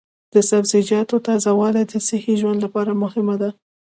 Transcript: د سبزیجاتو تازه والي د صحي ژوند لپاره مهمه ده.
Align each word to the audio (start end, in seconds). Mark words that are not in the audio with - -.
د 0.33 0.35
سبزیجاتو 0.49 1.15
تازه 1.27 1.51
والي 1.59 1.83
د 1.87 1.93
صحي 2.07 2.33
ژوند 2.41 2.59
لپاره 2.65 2.99
مهمه 3.03 3.35
ده. 3.41 3.49